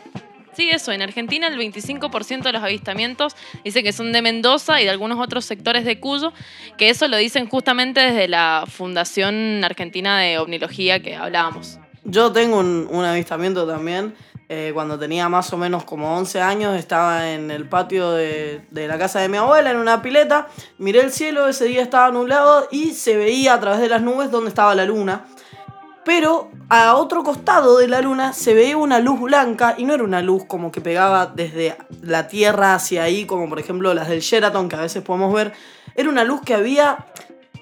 [0.59, 0.91] Sí, eso.
[0.91, 5.21] En Argentina el 25% de los avistamientos dice que son de Mendoza y de algunos
[5.21, 6.33] otros sectores de Cuyo,
[6.77, 11.79] que eso lo dicen justamente desde la Fundación Argentina de Ovnilogía que hablábamos.
[12.03, 14.17] Yo tengo un, un avistamiento también.
[14.49, 18.89] Eh, cuando tenía más o menos como 11 años, estaba en el patio de, de
[18.89, 20.49] la casa de mi abuela, en una pileta.
[20.79, 24.31] Miré el cielo, ese día estaba nublado y se veía a través de las nubes
[24.31, 25.27] donde estaba la luna.
[26.09, 30.05] Pero a otro costado de la luna se veía una luz blanca y no era
[30.05, 34.21] una luz como que pegaba desde la Tierra hacia ahí, como por ejemplo las del
[34.21, 35.53] Sheraton que a veces podemos ver.
[35.95, 37.05] Era una luz que había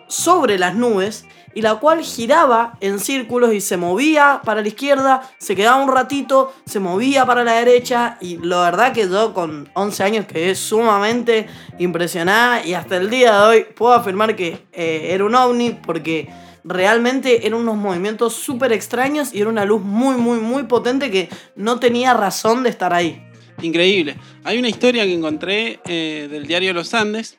[0.07, 1.25] sobre las nubes
[1.57, 5.91] y la cual giraba en círculos y se movía para la izquierda, se quedaba un
[5.91, 10.55] ratito, se movía para la derecha y la verdad que yo con 11 años quedé
[10.55, 11.47] sumamente
[11.79, 16.29] impresionada y hasta el día de hoy puedo afirmar que eh, era un ovni porque
[16.63, 21.31] realmente eran unos movimientos súper extraños y era una luz muy muy muy potente que
[21.55, 23.23] no tenía razón de estar ahí.
[23.63, 24.17] Increíble.
[24.45, 27.39] Hay una historia que encontré eh, del diario Los Andes.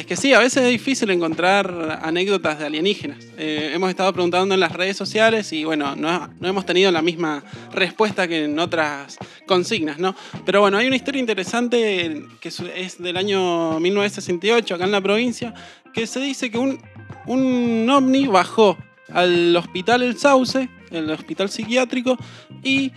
[0.00, 3.18] Es que sí, a veces es difícil encontrar anécdotas de alienígenas.
[3.36, 7.44] Eh, hemos estado preguntando en las redes sociales y bueno, no, hemos tenido la misma
[7.70, 10.16] respuesta que en otras consignas, ¿no?
[10.46, 15.52] Pero bueno, hay una historia interesante que es del año 1968 acá en la provincia,
[15.92, 16.80] que se dice que un,
[17.26, 18.78] un ovni bajó
[19.12, 22.16] al hospital El Sauce, el hospital psiquiátrico,
[22.62, 22.90] y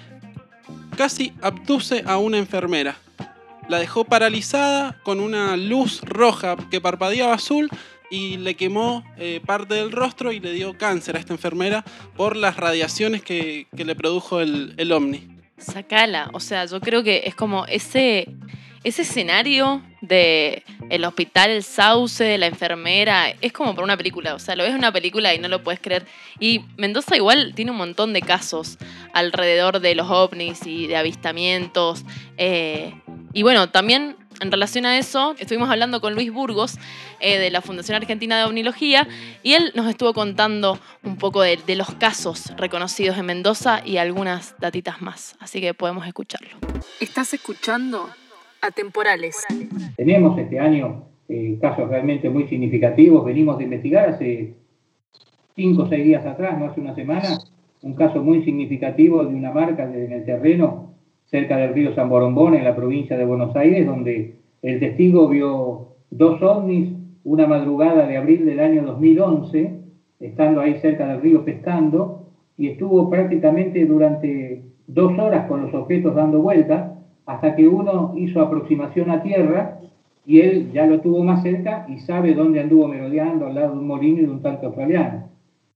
[0.95, 2.95] casi abduce a una enfermera.
[3.67, 7.69] La dejó paralizada con una luz roja que parpadeaba azul
[8.09, 11.83] y le quemó eh, parte del rostro y le dio cáncer a esta enfermera
[12.15, 15.27] por las radiaciones que, que le produjo el, el ovni.
[15.57, 16.29] Sacala.
[16.33, 18.27] O sea, yo creo que es como ese,
[18.83, 24.35] ese escenario de el hospital, el sauce, la enfermera, es como para una película.
[24.35, 26.05] O sea, lo ves una película y no lo puedes creer.
[26.39, 28.77] Y Mendoza igual tiene un montón de casos
[29.13, 32.03] alrededor de los ovnis y de avistamientos.
[32.37, 32.93] eh,
[33.35, 36.75] y bueno, también en relación a eso, estuvimos hablando con Luis Burgos
[37.19, 39.07] eh, de la Fundación Argentina de Ovnilogía
[39.41, 44.55] y él nos estuvo contando un poco de los casos reconocidos en Mendoza y algunas
[44.59, 45.35] datitas más.
[45.39, 46.57] Así que podemos escucharlo.
[46.99, 48.09] Estás escuchando
[48.63, 49.45] Atemporales.
[49.97, 53.25] Tenemos este año eh, casos realmente muy significativos.
[53.25, 54.55] Venimos de investigar hace
[55.53, 57.39] cinco o seis días atrás, no hace una semana,
[57.81, 60.93] un caso muy significativo de una marca en el terreno
[61.25, 65.89] cerca del río San Borombón, en la provincia de Buenos Aires, donde el testigo vio
[66.09, 66.93] dos ovnis
[67.25, 69.79] una madrugada de abril del año 2011,
[70.19, 76.15] estando ahí cerca del río pescando, y estuvo prácticamente durante dos horas con los objetos
[76.15, 76.92] dando vueltas,
[77.25, 79.79] hasta que uno hizo aproximación a tierra
[80.25, 83.79] y él ya lo tuvo más cerca y sabe dónde anduvo merodeando al lado de
[83.79, 85.29] un molino y de un tanque australiano.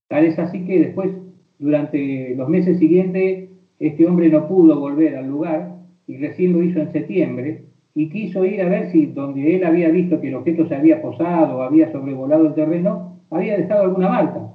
[0.08, 1.12] Tal es así que después,
[1.60, 5.76] durante los meses siguientes, este hombre no pudo volver al lugar
[6.08, 9.90] y recién lo hizo en septiembre y quiso ir a ver si donde él había
[9.90, 14.10] visto que el objeto se había posado o había sobrevolado el terreno, había dejado alguna
[14.10, 14.48] marca.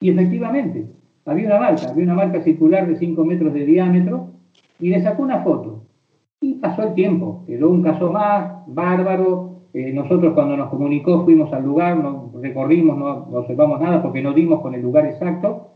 [0.00, 0.86] Y efectivamente,
[1.24, 4.30] había una marca, había una marca circular de 5 metros de diámetro
[4.80, 5.71] y le sacó una foto.
[6.42, 9.60] Y pasó el tiempo, quedó un caso más, bárbaro.
[9.72, 14.20] Eh, nosotros cuando nos comunicó fuimos al lugar, no recorrimos, no, no observamos nada porque
[14.20, 15.68] no dimos con el lugar exacto.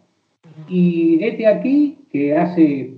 [0.68, 2.94] Y este aquí, que hace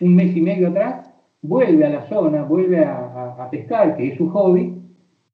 [0.00, 1.08] un mes y medio atrás,
[1.40, 2.96] vuelve a la zona, vuelve a,
[3.38, 4.74] a- a pescar, que es su hobby,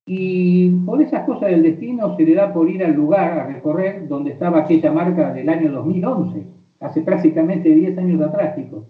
[0.07, 4.07] y por esas cosas del destino se le da por ir al lugar, a recorrer,
[4.09, 6.45] donde estaba aquella marca del año 2011,
[6.81, 8.85] hace prácticamente 10 años atrás, chicos.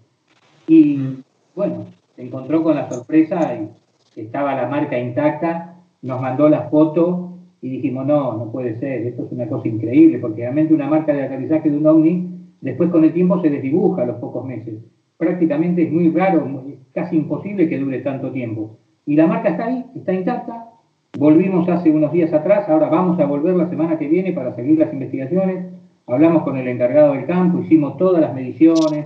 [0.67, 1.17] Y
[1.55, 1.85] bueno,
[2.21, 8.05] encontró con la sorpresa y estaba la marca intacta, nos mandó la foto y dijimos,
[8.05, 11.69] no, no puede ser, esto es una cosa increíble, porque realmente una marca de aterrizaje
[11.69, 12.27] de un ovni,
[12.61, 14.75] después con el tiempo se desdibuja a los pocos meses.
[15.17, 16.63] Prácticamente es muy raro,
[16.93, 18.77] casi imposible que dure tanto tiempo.
[19.05, 20.69] Y la marca está ahí, está intacta.
[21.17, 24.79] Volvimos hace unos días atrás, ahora vamos a volver la semana que viene para seguir
[24.79, 25.65] las investigaciones.
[26.07, 29.05] Hablamos con el encargado del campo, hicimos todas las mediciones,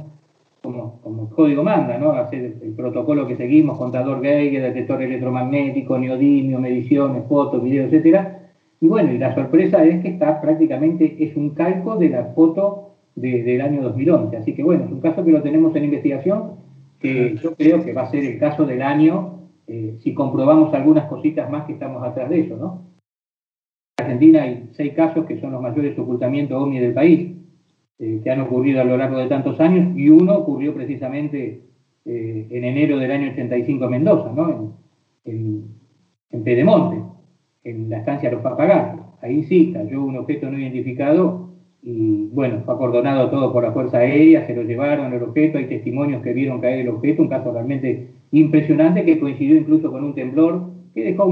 [0.66, 2.12] como, como el código manda, ¿no?
[2.12, 8.52] Hacer el, el protocolo que seguimos, contador Geiger, detector electromagnético, neodimio, mediciones, fotos, videos, etcétera.
[8.82, 12.96] Y bueno, y la sorpresa es que está prácticamente, es un calco de la foto
[13.16, 14.36] de- del año 2011.
[14.38, 16.56] Así que bueno, es un caso que lo tenemos en investigación,
[17.00, 21.06] que yo creo que va a ser el caso del año, eh, si comprobamos algunas
[21.08, 22.82] cositas más que estamos atrás de eso, ¿no?
[23.98, 27.32] En Argentina hay seis casos que son los mayores ocultamientos ovni del país,
[28.00, 31.62] eh, que han ocurrido a lo largo de tantos años, y uno ocurrió precisamente
[32.06, 34.50] eh, en enero del año 85 en Mendoza, ¿no?
[34.50, 34.74] En,
[35.26, 35.76] en-
[36.32, 37.02] en Pedemonte,
[37.64, 39.02] en la estancia de los papagayos.
[39.22, 41.50] Ahí sí cayó un objeto no identificado
[41.82, 45.68] y bueno, fue acordonado todo por la Fuerza Aérea, se lo llevaron el objeto, hay
[45.68, 50.14] testimonios que vieron caer el objeto, un caso realmente impresionante que coincidió incluso con un
[50.16, 51.28] temblor que dejó,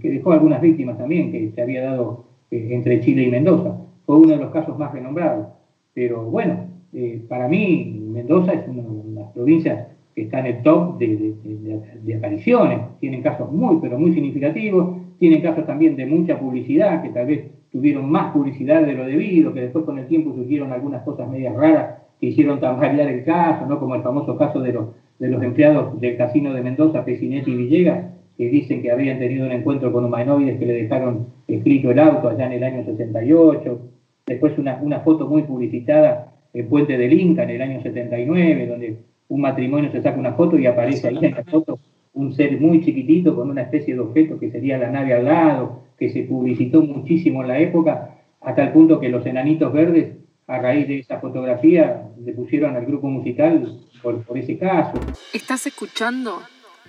[0.00, 3.76] que dejó algunas víctimas también, que se había dado eh, entre Chile y Mendoza.
[4.06, 5.48] Fue uno de los casos más renombrados.
[5.92, 10.62] Pero bueno, eh, para mí Mendoza es una de las provincias que está en el
[10.62, 12.80] top de, apariciones.
[13.00, 14.96] Tienen casos muy, pero muy significativos.
[15.18, 19.52] Tienen casos también de mucha publicidad, que tal vez tuvieron más publicidad de lo debido,
[19.52, 23.66] que después con el tiempo surgieron algunas cosas medias raras que hicieron tambalear el caso,
[23.66, 23.78] ¿no?
[23.78, 24.86] como el famoso caso de los,
[25.18, 28.06] de los empleados del casino de Mendoza, Pecinetti y Villegas,
[28.38, 32.28] que dicen que habían tenido un encuentro con humanoides que le dejaron escrito el auto
[32.28, 33.80] allá en el año 68.
[34.26, 38.96] Después una, una foto muy publicitada en Puente del Inca en el año 79, donde
[39.28, 41.78] un matrimonio se saca una foto y aparece ahí en la foto
[42.12, 45.82] un ser muy chiquitito con una especie de objeto que sería la nave al lado,
[45.98, 50.16] que se publicitó muchísimo en la época, hasta el punto que los enanitos verdes,
[50.46, 54.98] a raíz de esa fotografía, le pusieron al grupo musical por, por ese caso.
[55.34, 56.40] Estás escuchando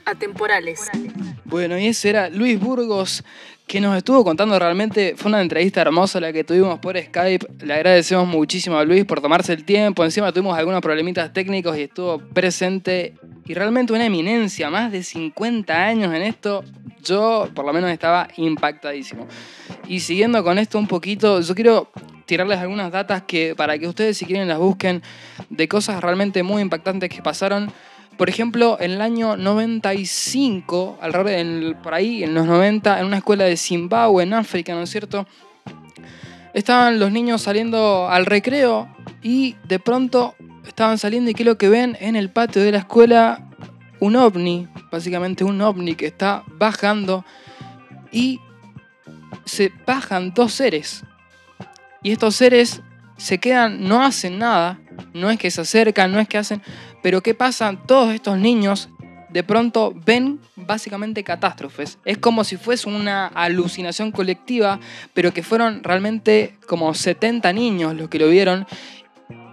[0.08, 0.90] Atemporales.
[1.44, 3.26] Bueno, y ese era Luis Burgos,
[3.68, 7.46] que nos estuvo contando realmente, fue una entrevista hermosa la que tuvimos por Skype.
[7.66, 10.06] Le agradecemos muchísimo a Luis por tomarse el tiempo.
[10.06, 13.16] Encima tuvimos algunos problemitas técnicos y estuvo presente.
[13.46, 16.64] Y realmente una eminencia, más de 50 años en esto.
[17.04, 19.28] Yo por lo menos estaba impactadísimo.
[19.90, 21.92] Y siguiendo con esto un poquito, yo quiero
[22.26, 25.02] tirarles algunas datas que para que ustedes si quieren las busquen
[25.50, 27.72] de cosas realmente muy impactantes que pasaron.
[28.18, 33.18] Por ejemplo, en el año 95, alrededor en- por ahí, en los 90, en una
[33.18, 35.28] escuela de Zimbabue, en África, ¿no es cierto?
[36.54, 38.88] Estaban los niños saliendo al recreo
[39.22, 41.96] y de pronto estaban saliendo y ¿qué es lo que ven?
[42.00, 43.44] En el patio de la escuela
[44.00, 47.24] un ovni, básicamente un ovni que está bajando
[48.12, 48.40] y
[49.46, 51.04] se bajan dos seres.
[52.02, 52.82] Y estos seres
[53.18, 54.80] se quedan, no hacen nada,
[55.14, 56.62] no es que se acercan, no es que hacen,
[57.02, 57.76] pero ¿qué pasa?
[57.86, 58.90] Todos estos niños
[59.30, 62.00] de pronto ven básicamente catástrofes.
[62.06, 64.80] Es como si fuese una alucinación colectiva,
[65.14, 68.66] pero que fueron realmente como 70 niños los que lo vieron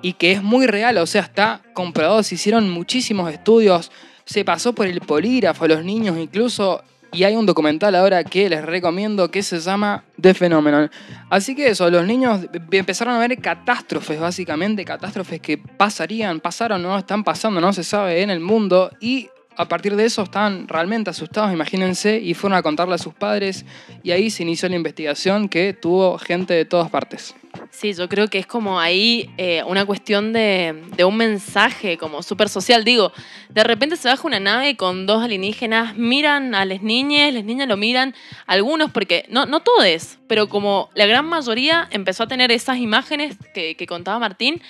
[0.02, 3.90] y que es muy real, o sea, está comprobado, se hicieron muchísimos estudios,
[4.24, 6.82] se pasó por el polígrafo a los niños incluso,
[7.14, 10.90] y hay un documental ahora que les recomiendo que se llama The Phenomenon.
[11.30, 12.40] Así que eso, los niños
[12.70, 18.22] empezaron a ver catástrofes, básicamente, catástrofes que pasarían, pasaron, no están pasando, no se sabe
[18.22, 22.62] en el mundo, y a partir de eso estaban realmente asustados, imagínense, y fueron a
[22.62, 23.64] contarle a sus padres,
[24.02, 27.34] y ahí se inició la investigación que tuvo gente de todas partes.
[27.70, 32.22] Sí, yo creo que es como ahí eh, una cuestión de, de un mensaje como
[32.22, 32.84] súper social.
[32.84, 33.12] Digo,
[33.48, 37.68] de repente se baja una nave con dos alienígenas, miran a las niñas, las niñas
[37.68, 38.14] lo miran,
[38.46, 43.36] algunos, porque no, no todos, pero como la gran mayoría empezó a tener esas imágenes
[43.54, 44.60] que, que contaba Martín,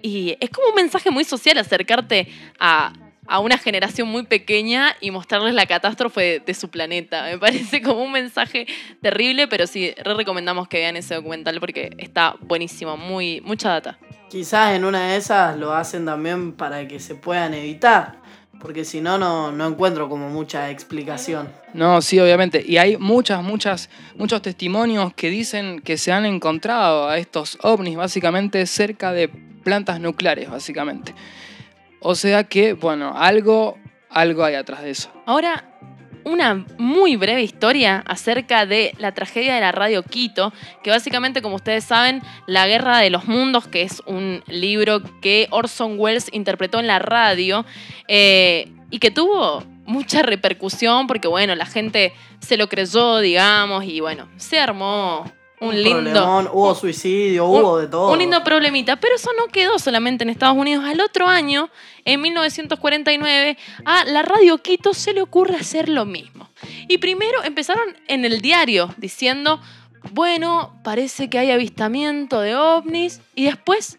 [0.00, 2.28] y es como un mensaje muy social acercarte
[2.60, 2.92] a,
[3.28, 7.24] a una generación muy pequeña y mostrarles la catástrofe de, de su planeta.
[7.24, 8.66] Me parece como un mensaje
[9.00, 13.98] terrible, pero sí, re recomendamos que vean ese documental porque está buenísimo, muy, mucha data.
[14.28, 18.18] Quizás en una de esas lo hacen también para que se puedan evitar.
[18.60, 21.48] Porque si no, no, no encuentro como mucha explicación.
[21.74, 22.62] No, sí, obviamente.
[22.66, 27.96] Y hay muchas, muchas, muchos testimonios que dicen que se han encontrado a estos ovnis
[27.96, 31.14] básicamente cerca de plantas nucleares, básicamente.
[32.00, 33.76] O sea que, bueno, algo
[34.10, 35.10] algo hay atrás de eso.
[35.26, 35.64] Ahora,
[36.24, 41.56] una muy breve historia acerca de la tragedia de la radio Quito, que básicamente, como
[41.56, 46.80] ustedes saben, La Guerra de los Mundos, que es un libro que Orson Welles interpretó
[46.80, 47.64] en la radio
[48.08, 54.00] eh, y que tuvo mucha repercusión porque, bueno, la gente se lo creyó, digamos, y
[54.00, 55.24] bueno, se armó
[55.60, 56.02] un, lindo...
[56.02, 58.12] problemón, hubo suicidio, un- hubo de todo.
[58.12, 60.84] Un lindo problemita, pero eso no quedó solamente en Estados Unidos.
[60.84, 61.70] Al otro año,
[62.04, 66.48] en 1949, a la Radio Quito se le ocurre hacer lo mismo.
[66.88, 69.60] Y primero empezaron en el diario diciendo,
[70.12, 73.98] bueno, parece que hay avistamiento de ovnis, y después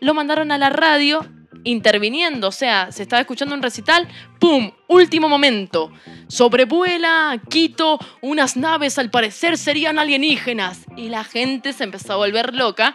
[0.00, 1.26] lo mandaron a la radio
[1.64, 4.06] interviniendo, o sea, se estaba escuchando un recital,
[4.38, 4.70] ¡pum!
[4.86, 5.90] Último momento.
[6.28, 10.84] Sobrevuela Quito unas naves, al parecer serían alienígenas.
[10.96, 12.94] Y la gente se empezó a volver loca.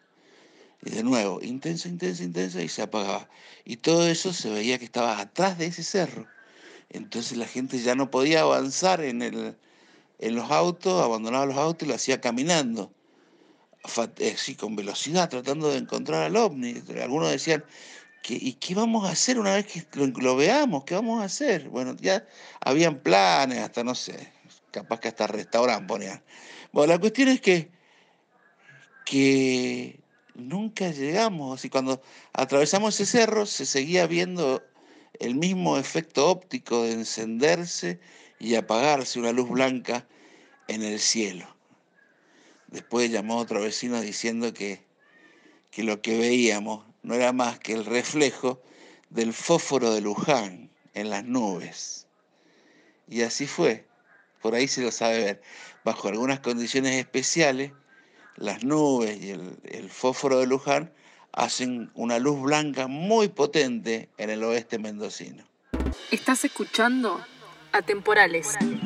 [0.83, 3.29] Y de nuevo, intensa, intensa, intensa, y se apagaba.
[3.65, 6.27] Y todo eso se veía que estaba atrás de ese cerro.
[6.91, 9.57] Entonces la gente ya no podía avanzar en, el,
[10.19, 12.93] en los autos, abandonaba los autos y lo hacía caminando.
[14.18, 16.82] Eh, sí, con velocidad, tratando de encontrar al ovni.
[17.03, 17.64] Algunos decían,
[18.22, 20.85] ¿qué- ¿y qué vamos a hacer una vez que lo, lo veamos?
[20.85, 21.68] ¿Qué vamos a hacer?
[21.68, 22.26] Bueno, ya
[22.61, 24.32] habían planes, hasta no sé,
[24.70, 26.22] capaz que hasta restaurante ponían.
[26.72, 27.70] Bueno, la cuestión es que,
[29.05, 30.01] que
[30.35, 31.64] nunca llegamos.
[31.64, 34.66] Y cuando atravesamos ese cerro se seguía viendo
[35.20, 38.01] el mismo efecto óptico de encenderse
[38.39, 40.07] y apagarse una luz blanca
[40.68, 41.54] en el cielo.
[42.75, 44.85] Después llamó otro vecino diciendo que,
[45.70, 48.61] que lo que veíamos no era más que el reflejo
[49.11, 52.09] del fósforo de Luján en las nubes.
[53.09, 53.87] Y así fue.
[54.43, 55.43] Por ahí se lo sabe ver.
[55.85, 57.70] Bajo algunas condiciones especiales,
[58.35, 60.93] las nubes y el, el fósforo de Luján
[61.31, 65.45] hacen una luz blanca muy potente en el oeste mendocino.
[66.11, 67.25] Estás escuchando
[67.70, 68.49] Atemporales.
[68.61, 68.84] It's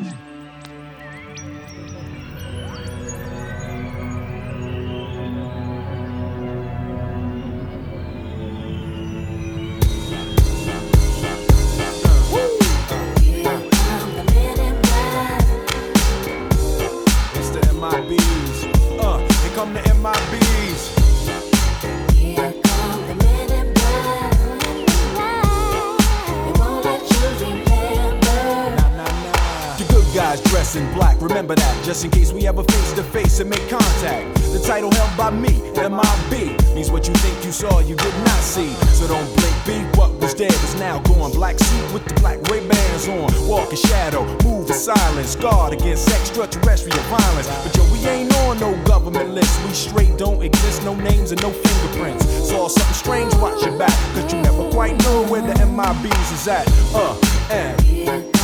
[35.31, 38.73] by me, MIB, means what you think you saw, you did not see.
[38.97, 41.33] So don't blink, be what was dead is now gone.
[41.33, 45.73] Black suit with the black Ray bands on, walk in shadow, move in silence, guard
[45.73, 47.49] against extraterrestrial violence.
[47.63, 51.43] But yo, we ain't on no government list, we straight don't exist, no names and
[51.43, 52.25] no fingerprints.
[52.49, 56.49] Saw something strange, watch your back, cause you never quite know where the MIBs is
[56.49, 56.67] at.
[56.95, 57.15] Uh,
[57.51, 58.38] and.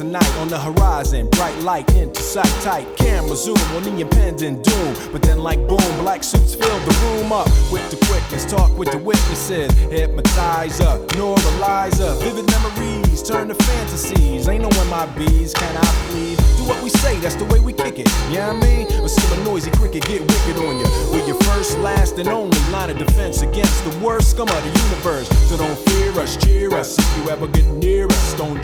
[0.00, 1.28] Of night on the horizon.
[1.30, 4.94] Bright light into sight, tight camera zoom on the impending doom.
[5.12, 8.44] But then, like boom, black suits fill the room up with the quickness.
[8.44, 12.18] Talk with the witnesses, hypnotizer, neuralizer.
[12.22, 14.48] Vivid memories turn to fantasies.
[14.48, 16.38] Ain't knowing my bees, can I please?
[16.56, 18.08] Do what we say, that's the way we kick it.
[18.30, 18.86] Yeah, you know I mean?
[19.00, 20.86] Or see a noisy cricket get wicked on you.
[21.12, 24.80] We're your first, last, and only line of defense against the worst scum of the
[24.88, 25.28] universe.
[25.48, 26.98] So don't fear us, cheer us.
[26.98, 28.62] If you ever get near us, don't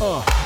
[0.00, 0.37] Uh,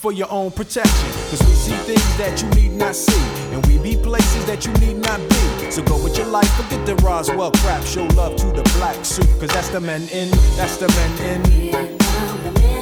[0.00, 1.10] for your own protection.
[1.28, 3.20] Cause we see things that you need not see,
[3.52, 5.70] and we be places that you need not be.
[5.70, 9.28] So go with your life, forget the Roswell crap, show love to the black suit,
[9.38, 12.79] cause that's the men in, that's the men in.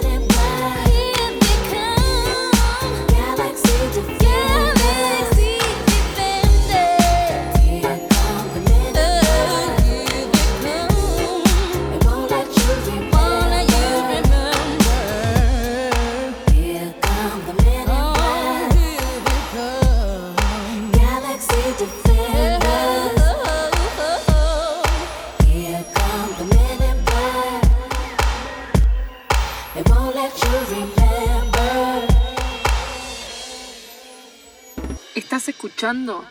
[35.88, 36.22] Escuchando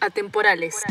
[0.00, 0.82] Atemporales.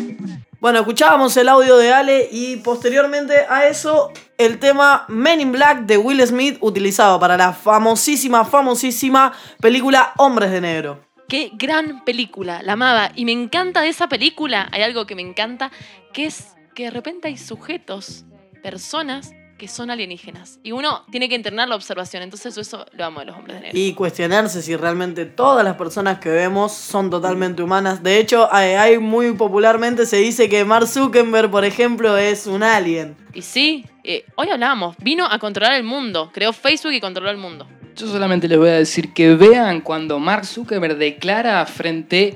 [0.59, 5.86] Bueno, escuchábamos el audio de Ale y posteriormente a eso el tema Men in Black
[5.86, 11.03] de Will Smith utilizado para la famosísima, famosísima película Hombres de Negro.
[11.28, 13.11] Qué gran película, la amaba.
[13.15, 15.72] Y me encanta de esa película, hay algo que me encanta,
[16.13, 18.26] que es que de repente hay sujetos,
[18.61, 19.32] personas
[19.62, 20.59] que son alienígenas.
[20.64, 22.24] Y uno tiene que internar la observación.
[22.24, 23.80] Entonces eso lo amo de los hombres de negro.
[23.80, 28.01] Y cuestionarse si realmente todas las personas que vemos son totalmente humanas.
[28.01, 32.64] De hecho, hay, hay muy popularmente se dice que Mark Zuckerberg, por ejemplo, es un
[32.64, 33.16] alien.
[33.36, 37.38] Y sí, eh, hoy hablábamos, vino a controlar el mundo, creó Facebook y controló el
[37.38, 37.68] mundo.
[37.95, 42.36] Yo solamente les voy a decir que vean cuando Mark Zuckerberg declara frente,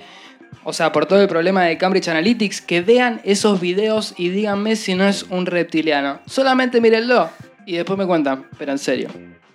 [0.66, 4.76] o sea, por todo el problema de Cambridge Analytics, que vean esos videos y díganme
[4.76, 6.20] si no es un reptiliano.
[6.26, 7.30] Solamente mírenlo
[7.68, 9.10] y después me cuentan, pero en serio.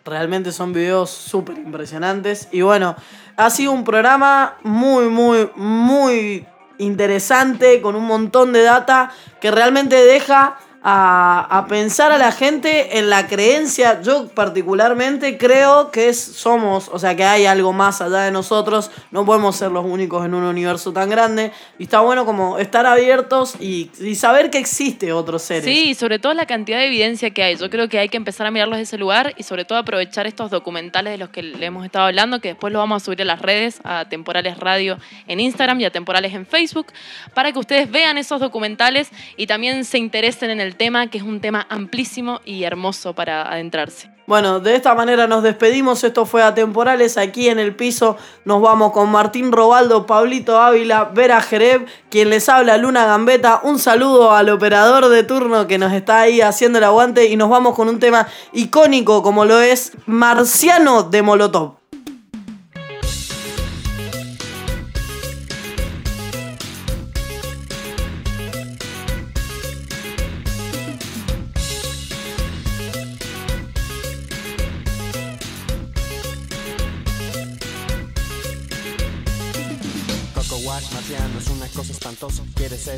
[0.05, 2.49] Realmente son videos súper impresionantes.
[2.53, 2.95] Y bueno,
[3.37, 6.47] ha sido un programa muy, muy, muy
[6.79, 12.99] interesante, con un montón de data que realmente deja a, a pensar a la gente
[12.99, 14.01] en la creencia.
[14.03, 18.91] Yo particularmente creo que somos, o sea, que hay algo más allá de nosotros.
[19.11, 21.53] No podemos ser los únicos en un universo tan grande.
[21.78, 25.64] Y está bueno como estar abiertos y, y saber que existe otros seres.
[25.64, 27.57] Sí, y sobre todo la cantidad de evidencia que hay.
[27.57, 30.26] Yo creo que hay que empezar a mirarlos de ese lugar y sobre todo aprovechar
[30.26, 33.22] estos documentales de los que le hemos estado hablando, que después los vamos a subir
[33.22, 36.87] a las redes, a Temporales Radio en Instagram y a Temporales en Facebook,
[37.35, 41.25] para que ustedes vean esos documentales y también se interesen en el tema, que es
[41.25, 44.11] un tema amplísimo y hermoso para adentrarse.
[44.31, 46.05] Bueno, de esta manera nos despedimos.
[46.05, 47.18] Esto fue Atemporales.
[47.18, 52.49] Aquí en el piso nos vamos con Martín Robaldo, Pablito Ávila, Vera Jereb, quien les
[52.49, 53.61] habla, Luna Gambeta.
[53.64, 57.27] Un saludo al operador de turno que nos está ahí haciendo el aguante.
[57.27, 61.80] Y nos vamos con un tema icónico como lo es Marciano de Molotov.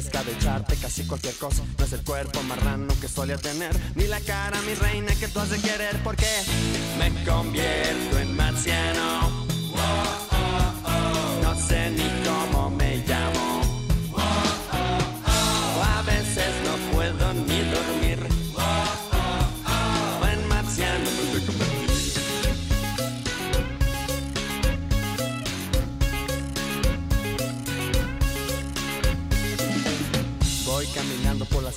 [0.03, 1.63] Quieres escabecharte casi cualquier cosa.
[1.79, 5.39] No es el cuerpo marrano que solía tener, ni la cara, mi reina, que tú
[5.41, 5.97] has de querer.
[6.03, 6.27] Porque
[6.99, 9.47] me convierto en marciano.
[11.43, 12.91] No sé ni cómo me